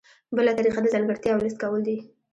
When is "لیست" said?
1.45-1.57